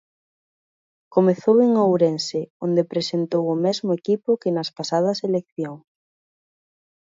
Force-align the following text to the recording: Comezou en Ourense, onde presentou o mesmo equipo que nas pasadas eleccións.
Comezou 1.15 1.55
en 1.65 1.71
Ourense, 1.85 2.41
onde 2.65 2.89
presentou 2.93 3.43
o 3.53 3.57
mesmo 3.65 3.89
equipo 3.99 4.39
que 4.41 4.53
nas 4.55 4.69
pasadas 4.77 5.17
eleccións. 5.27 5.83